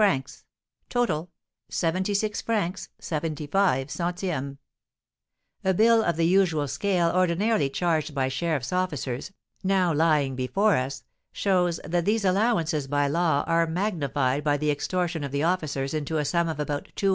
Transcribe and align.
_Total, 0.89 1.29
76_f._ 1.71 2.87
75_c._ 2.99 4.57
A 5.63 5.73
bill 5.75 6.03
of 6.03 6.15
the 6.15 6.25
usual 6.25 6.67
scale 6.67 7.11
ordinarily 7.11 7.69
charged 7.69 8.15
by 8.15 8.27
sheriffs' 8.27 8.73
officers, 8.73 9.31
now 9.63 9.93
lying 9.93 10.35
before 10.35 10.75
us, 10.75 11.03
shows 11.31 11.79
that 11.83 12.05
these 12.05 12.25
allowances 12.25 12.87
by 12.87 13.07
law 13.07 13.43
are 13.45 13.67
magnified 13.67 14.43
by 14.43 14.57
the 14.57 14.71
extortion 14.71 15.23
of 15.23 15.31
the 15.31 15.43
officers 15.43 15.93
into 15.93 16.17
a 16.17 16.25
sum 16.25 16.49
of 16.49 16.59
about 16.59 16.85
240_f. 16.95 17.09